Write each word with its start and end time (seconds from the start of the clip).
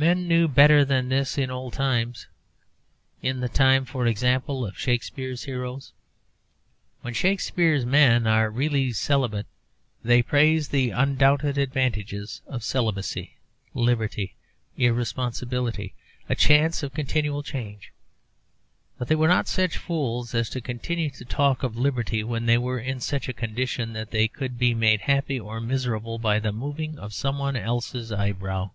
Men 0.00 0.28
knew 0.28 0.46
better 0.46 0.84
than 0.84 1.08
this 1.08 1.36
in 1.36 1.50
old 1.50 1.72
times 1.72 2.28
in 3.20 3.40
the 3.40 3.48
time, 3.48 3.84
for 3.84 4.06
example, 4.06 4.64
of 4.64 4.78
Shakespeare's 4.78 5.42
heroes. 5.42 5.92
When 7.00 7.14
Shakespeare's 7.14 7.84
men 7.84 8.24
are 8.24 8.48
really 8.48 8.92
celibate 8.92 9.46
they 10.04 10.22
praise 10.22 10.68
the 10.68 10.90
undoubted 10.90 11.58
advantages 11.58 12.42
of 12.46 12.62
celibacy, 12.62 13.38
liberty, 13.74 14.36
irresponsibility, 14.76 15.94
a 16.28 16.36
chance 16.36 16.84
of 16.84 16.94
continual 16.94 17.42
change. 17.42 17.92
But 18.98 19.08
they 19.08 19.16
were 19.16 19.26
not 19.26 19.48
such 19.48 19.78
fools 19.78 20.32
as 20.32 20.48
to 20.50 20.60
continue 20.60 21.10
to 21.10 21.24
talk 21.24 21.64
of 21.64 21.76
liberty 21.76 22.22
when 22.22 22.46
they 22.46 22.56
were 22.56 22.78
in 22.78 23.00
such 23.00 23.28
a 23.28 23.32
condition 23.32 23.94
that 23.94 24.12
they 24.12 24.28
could 24.28 24.60
be 24.60 24.74
made 24.74 25.00
happy 25.00 25.40
or 25.40 25.60
miserable 25.60 26.20
by 26.20 26.38
the 26.38 26.52
moving 26.52 27.00
of 27.00 27.12
someone 27.12 27.56
else's 27.56 28.12
eyebrow. 28.12 28.70